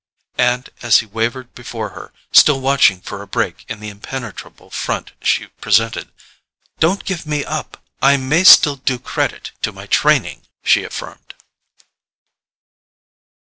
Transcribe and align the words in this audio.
And 0.39 0.71
as 0.81 0.97
he 0.97 1.05
wavered 1.05 1.53
before 1.53 1.89
her, 1.89 2.11
still 2.31 2.59
watching 2.59 3.01
for 3.01 3.21
a 3.21 3.27
break 3.27 3.63
in 3.69 3.79
the 3.79 3.89
impenetrable 3.89 4.71
front 4.71 5.11
she 5.21 5.45
presented: 5.45 6.11
"Don't 6.79 7.05
give 7.05 7.27
me 7.27 7.45
up; 7.45 7.85
I 8.01 8.17
may 8.17 8.43
still 8.43 8.77
do 8.77 8.97
credit 8.97 9.51
to 9.61 9.71
my 9.71 9.85
training!" 9.85 10.47
she 10.63 10.83
affirmed. 10.83 11.35